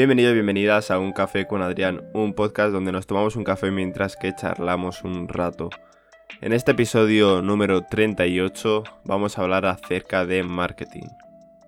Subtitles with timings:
[0.00, 3.70] Bienvenido y bienvenidas a Un Café con Adrián, un podcast donde nos tomamos un café
[3.70, 5.68] mientras que charlamos un rato.
[6.40, 11.06] En este episodio número 38 vamos a hablar acerca de marketing.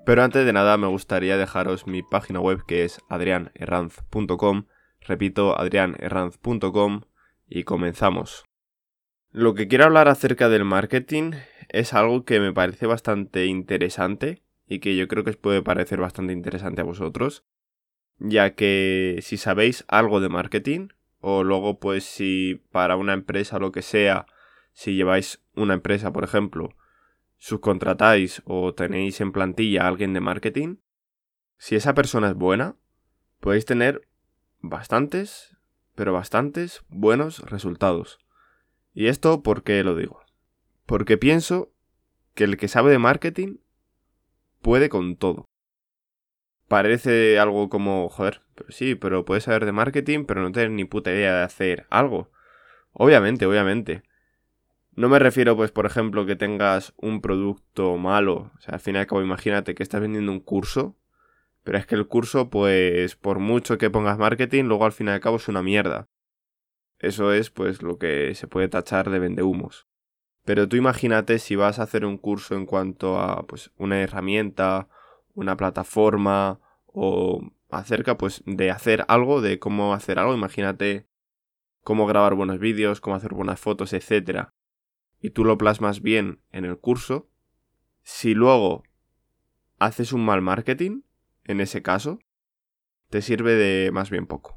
[0.07, 4.65] Pero antes de nada me gustaría dejaros mi página web que es adrianerranz.com,
[5.03, 7.03] repito adrianerranz.com
[7.51, 8.47] y comenzamos.
[9.31, 11.33] Lo que quiero hablar acerca del marketing
[11.69, 16.01] es algo que me parece bastante interesante y que yo creo que os puede parecer
[16.01, 17.45] bastante interesante a vosotros,
[18.19, 20.89] ya que si sabéis algo de marketing,
[21.21, 24.27] o luego pues si para una empresa lo que sea,
[24.73, 26.75] si lleváis una empresa, por ejemplo,
[27.39, 30.77] subcontratáis o tenéis en plantilla a alguien de marketing,
[31.59, 32.77] si esa persona es buena,
[33.41, 34.09] podéis tener
[34.61, 35.57] bastantes,
[35.95, 38.19] pero bastantes buenos resultados.
[38.95, 40.23] ¿Y esto por qué lo digo?
[40.87, 41.73] Porque pienso
[42.35, 43.59] que el que sabe de marketing
[44.61, 45.45] puede con todo.
[46.69, 50.85] Parece algo como, joder, pero sí, pero puedes saber de marketing, pero no tener ni
[50.85, 52.31] puta idea de hacer algo.
[52.93, 54.03] Obviamente, obviamente.
[54.95, 58.53] No me refiero, pues, por ejemplo, que tengas un producto malo.
[58.57, 60.97] O sea, al fin y al cabo, imagínate que estás vendiendo un curso.
[61.63, 65.11] Pero es que el curso, pues, por mucho que pongas marketing, luego al fin y
[65.11, 66.09] al cabo es una mierda.
[66.99, 69.87] Eso es, pues, lo que se puede tachar de vendehumos.
[70.45, 74.89] Pero tú imagínate si vas a hacer un curso en cuanto a pues una herramienta,
[75.35, 81.07] una plataforma o acerca pues de hacer algo, de cómo hacer algo, imagínate
[81.83, 84.55] cómo grabar buenos vídeos, cómo hacer buenas fotos, etcétera.
[85.21, 87.29] Y tú lo plasmas bien en el curso.
[88.03, 88.83] Si luego
[89.79, 91.03] haces un mal marketing,
[91.45, 92.19] en ese caso,
[93.11, 94.57] te sirve de más bien poco.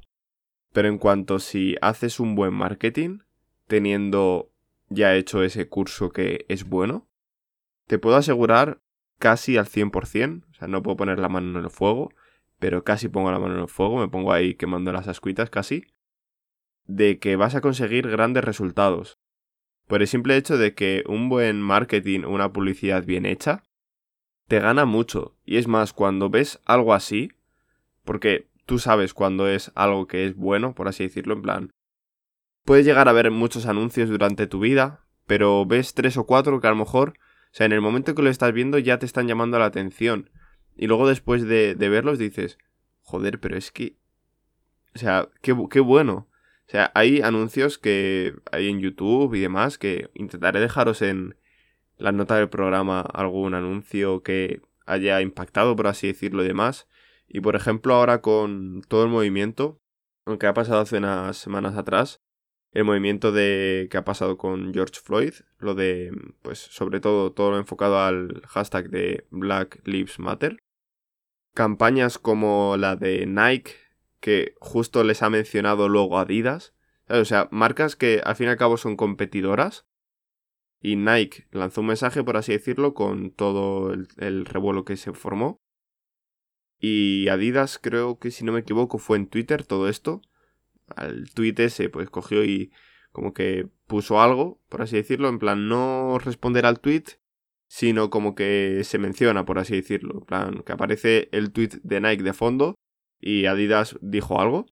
[0.71, 3.19] Pero en cuanto si haces un buen marketing,
[3.67, 4.51] teniendo
[4.89, 7.07] ya he hecho ese curso que es bueno,
[7.87, 8.81] te puedo asegurar
[9.19, 12.13] casi al 100%, o sea, no puedo poner la mano en el fuego,
[12.59, 15.85] pero casi pongo la mano en el fuego, me pongo ahí quemando las ascuitas casi,
[16.85, 19.19] de que vas a conseguir grandes resultados.
[19.87, 23.63] Por el simple hecho de que un buen marketing una publicidad bien hecha
[24.47, 25.35] te gana mucho.
[25.43, 27.31] Y es más, cuando ves algo así,
[28.03, 31.71] porque tú sabes cuando es algo que es bueno, por así decirlo, en plan,
[32.65, 36.65] Puedes llegar a ver muchos anuncios durante tu vida, pero ves tres o cuatro que
[36.65, 37.13] a lo mejor, o
[37.51, 40.31] sea, en el momento que lo estás viendo ya te están llamando la atención.
[40.75, 42.57] Y luego después de, verlos dices,
[43.01, 43.97] joder, pero es que...
[44.93, 46.27] O sea, qué, qué bueno.
[46.67, 51.35] O sea, hay anuncios que hay en YouTube y demás que intentaré dejaros en
[51.97, 56.87] la nota del programa algún anuncio que haya impactado, por así decirlo, y demás.
[57.27, 59.79] Y por ejemplo, ahora con todo el movimiento,
[60.25, 62.21] aunque ha pasado hace unas semanas atrás,
[62.71, 66.11] el movimiento de que ha pasado con George Floyd, lo de,
[66.41, 70.57] pues sobre todo, todo lo enfocado al hashtag de Black Lives Matter.
[71.55, 73.71] Campañas como la de Nike,
[74.19, 76.75] que justo les ha mencionado luego Adidas.
[77.09, 79.87] O sea, marcas que al fin y al cabo son competidoras.
[80.79, 85.11] Y Nike lanzó un mensaje, por así decirlo, con todo el, el revuelo que se
[85.13, 85.59] formó.
[86.77, 90.21] Y Adidas, creo que si no me equivoco, fue en Twitter todo esto
[90.95, 92.71] al tweet ese, pues cogió y
[93.11, 97.03] como que puso algo, por así decirlo, en plan no responder al tweet,
[97.75, 101.99] sino como que se menciona, por así decirlo, en plan que aparece el tweet de
[101.99, 102.75] Nike de fondo
[103.19, 104.65] y Adidas dijo algo.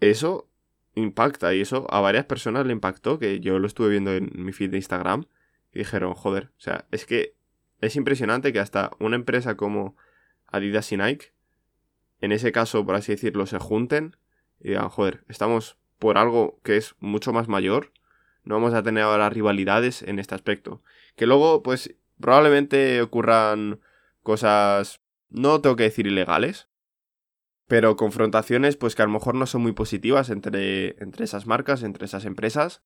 [0.00, 0.48] Eso
[0.94, 4.54] impacta y eso a varias personas le impactó, que yo lo estuve viendo en mi
[4.54, 5.26] feed de Instagram
[5.74, 7.34] y dijeron, joder, o sea, es que
[7.82, 9.94] es impresionante que hasta una empresa como
[10.46, 11.34] Adidas y Nike,
[12.22, 14.16] en ese caso, por así decirlo, se junten
[14.58, 17.92] y digan, joder, estamos por algo que es mucho más mayor,
[18.42, 20.82] no vamos a tener ahora rivalidades en este aspecto.
[21.14, 23.80] Que luego, pues, probablemente ocurran
[24.22, 26.68] cosas, no tengo que decir ilegales,
[27.66, 31.82] pero confrontaciones, pues que a lo mejor no son muy positivas entre, entre esas marcas,
[31.82, 32.82] entre esas empresas,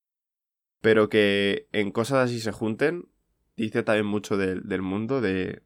[0.80, 3.08] pero que en cosas así se junten,
[3.56, 5.62] dice también mucho del mundo de,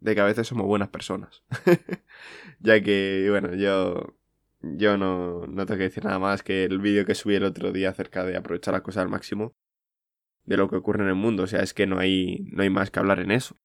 [0.00, 1.44] de que a veces somos buenas personas.
[2.60, 4.16] ya que, bueno, yo
[4.74, 7.72] yo no, no tengo que decir nada más que el vídeo que subí el otro
[7.72, 9.54] día acerca de aprovechar la cosa al máximo
[10.46, 11.42] de lo que ocurre en el mundo.
[11.42, 13.56] O sea, es que no hay, no hay más que hablar en eso.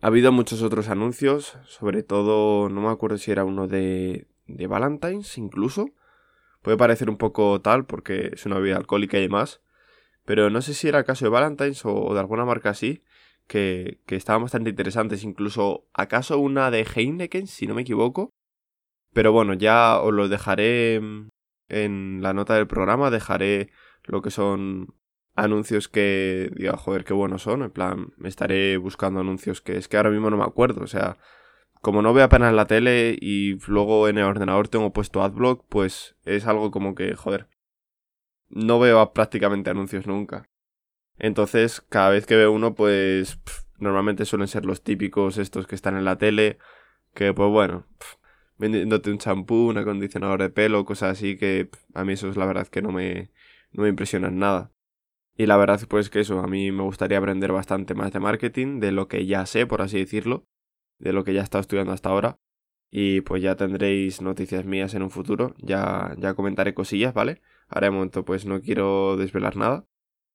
[0.00, 4.66] Ha habido muchos otros anuncios, sobre todo, no me acuerdo si era uno de, de
[4.66, 5.90] Valentine's incluso.
[6.62, 9.60] Puede parecer un poco tal porque es una bebida alcohólica y demás.
[10.24, 13.02] Pero no sé si era el caso de Valentine's o de alguna marca así,
[13.46, 15.24] que, que estaban bastante interesantes.
[15.24, 18.30] Incluso, ¿acaso una de Heineken, si no me equivoco?
[19.12, 21.00] Pero bueno, ya os lo dejaré
[21.68, 23.70] en la nota del programa, dejaré
[24.04, 24.94] lo que son
[25.44, 27.62] anuncios que diga, joder, qué buenos son.
[27.62, 30.82] En plan, me estaré buscando anuncios que es que ahora mismo no me acuerdo.
[30.82, 31.18] O sea,
[31.80, 36.16] como no veo apenas la tele y luego en el ordenador tengo puesto AdBlock, pues
[36.24, 37.48] es algo como que, joder,
[38.48, 40.48] no veo prácticamente anuncios nunca.
[41.18, 43.40] Entonces, cada vez que veo uno, pues
[43.78, 46.58] normalmente suelen ser los típicos estos que están en la tele,
[47.14, 47.86] que pues bueno,
[48.58, 52.46] vendiéndote un champú, un acondicionador de pelo, cosas así que a mí eso es la
[52.46, 53.30] verdad que no me,
[53.72, 54.72] no me nada.
[55.40, 58.78] Y la verdad pues que eso, a mí me gustaría aprender bastante más de marketing,
[58.78, 60.44] de lo que ya sé, por así decirlo,
[60.98, 62.38] de lo que ya he estado estudiando hasta ahora.
[62.90, 67.40] Y pues ya tendréis noticias mías en un futuro, ya, ya comentaré cosillas, ¿vale?
[67.68, 69.86] Ahora de momento pues no quiero desvelar nada,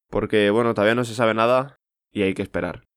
[0.10, 1.80] porque bueno, todavía no se sabe nada
[2.12, 2.88] y hay que esperar.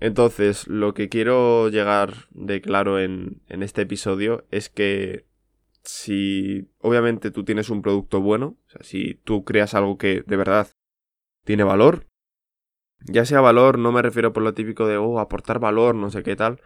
[0.00, 5.26] Entonces, lo que quiero llegar de claro en, en este episodio es que
[5.84, 10.36] si obviamente tú tienes un producto bueno, o sea, si tú creas algo que de
[10.36, 10.66] verdad
[11.46, 12.06] tiene valor,
[13.00, 16.22] ya sea valor, no me refiero por lo típico de, oh, aportar valor, no sé
[16.22, 16.60] qué tal,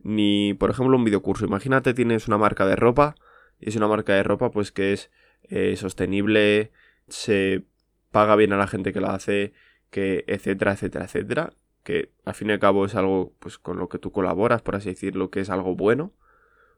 [0.00, 1.46] ni, por ejemplo, un videocurso.
[1.46, 3.14] Imagínate, tienes una marca de ropa,
[3.58, 5.10] y es una marca de ropa, pues que es
[5.44, 6.72] eh, sostenible,
[7.08, 7.64] se
[8.10, 9.54] paga bien a la gente que la hace,
[9.90, 11.52] que etcétera, etcétera, etcétera
[11.86, 14.74] que al fin y al cabo es algo pues con lo que tú colaboras, por
[14.74, 16.12] así decirlo, que es algo bueno,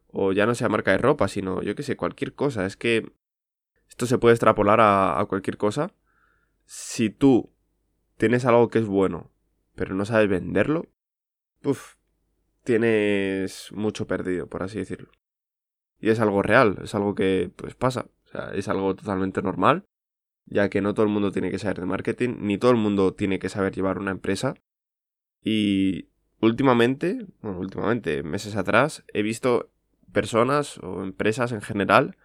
[0.08, 3.10] o ya no sea marca de ropa, sino yo que sé, cualquier cosa, es que
[3.88, 5.92] esto se puede extrapolar a, cualquier cosa.
[6.70, 7.50] Si tú
[8.18, 9.32] tienes algo que es bueno,
[9.74, 10.84] pero no sabes venderlo,
[12.62, 15.10] tienes mucho perdido, por así decirlo.
[15.98, 19.86] Y es algo real, es algo que pues pasa, o sea, es algo totalmente normal,
[20.44, 23.14] ya que no todo el mundo tiene que saber de marketing, ni todo el mundo
[23.14, 24.52] tiene que saber llevar una empresa,
[25.42, 26.10] y
[26.42, 29.70] últimamente, bueno, últimamente, meses atrás, he visto
[30.12, 32.18] personas o empresas en general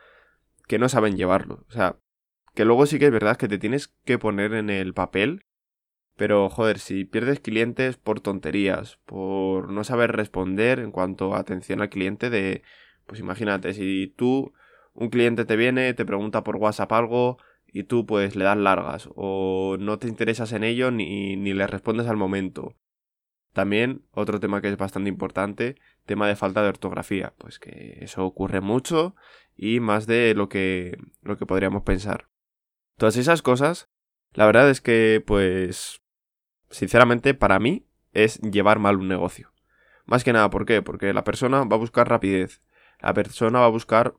[0.68, 1.66] que no saben llevarlo.
[1.70, 1.98] O sea,
[2.54, 5.46] que luego sí que es verdad que te tienes que poner en el papel.
[6.16, 11.82] Pero, joder, si pierdes clientes por tonterías, por no saber responder en cuanto a atención
[11.82, 12.64] al cliente de...
[13.08, 14.54] Pues imagínate, si tú,
[14.94, 19.10] un cliente te viene, te pregunta por WhatsApp algo y tú pues le das largas
[19.16, 22.76] o no te interesas en ello ni, ni le respondes al momento
[23.54, 25.76] también otro tema que es bastante importante,
[26.06, 29.16] tema de falta de ortografía, pues que eso ocurre mucho
[29.56, 32.28] y más de lo que, lo que podríamos pensar.
[32.98, 33.90] Todas esas cosas,
[34.34, 36.02] la verdad es que, pues,
[36.70, 39.52] sinceramente, para mí es llevar mal un negocio.
[40.06, 40.82] Más que nada, ¿por qué?
[40.82, 42.62] Porque la persona va a buscar rapidez,
[43.00, 44.16] la persona va a buscar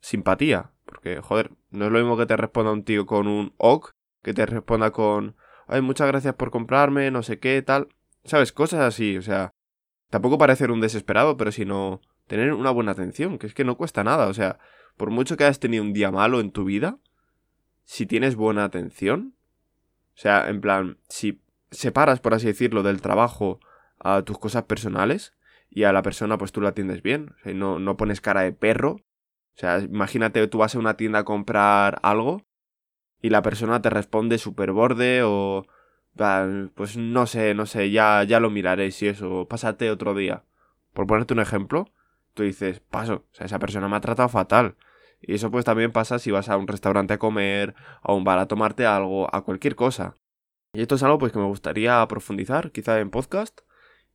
[0.00, 3.92] simpatía, porque, joder, no es lo mismo que te responda un tío con un ok,
[4.22, 5.36] que te responda con,
[5.66, 7.88] ay, muchas gracias por comprarme, no sé qué, tal.
[8.24, 8.52] ¿Sabes?
[8.52, 9.50] Cosas así, o sea,
[10.10, 14.04] tampoco parecer un desesperado, pero sino tener una buena atención, que es que no cuesta
[14.04, 14.58] nada, o sea,
[14.96, 16.98] por mucho que hayas tenido un día malo en tu vida,
[17.84, 19.34] si tienes buena atención,
[20.14, 23.60] o sea, en plan, si separas, por así decirlo, del trabajo
[23.98, 25.32] a tus cosas personales
[25.70, 28.92] y a la persona pues tú la atiendes bien, no, no pones cara de perro,
[28.92, 32.44] o sea, imagínate tú vas a una tienda a comprar algo
[33.20, 35.66] y la persona te responde súper borde o
[36.74, 40.44] pues no sé, no sé, ya, ya lo miraré si eso, pásate otro día.
[40.92, 41.90] Por ponerte un ejemplo,
[42.34, 44.76] tú dices, paso, o sea, esa persona me ha tratado fatal.
[45.22, 48.38] Y eso pues también pasa si vas a un restaurante a comer, a un bar
[48.38, 50.14] a tomarte algo, a cualquier cosa.
[50.74, 53.60] Y esto es algo pues que me gustaría profundizar, quizá en podcast,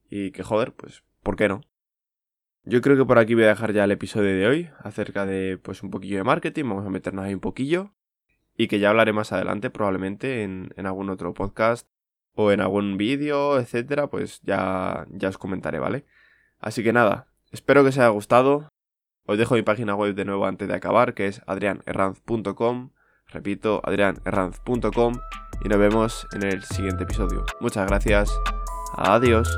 [0.10, 1.62] y que joder, pues, ¿por qué no?
[2.64, 5.58] Yo creo que por aquí voy a dejar ya el episodio de hoy, acerca de
[5.58, 7.94] pues un poquillo de marketing, vamos a meternos ahí un poquillo
[8.58, 11.88] y que ya hablaré más adelante probablemente en, algún otro podcast
[12.34, 16.06] o en algún vídeo, etcétera, pues ya, ya os comentaré, ¿vale?
[16.60, 18.70] Así que nada, espero que os haya gustado.
[19.28, 22.90] Os dejo mi página web de nuevo antes de acabar, que es adrianerranz.com.
[23.28, 25.14] Repito, adrianerranz.com.
[25.64, 27.44] Y nos vemos en el siguiente episodio.
[27.60, 28.32] Muchas gracias.
[28.96, 29.50] Adiós.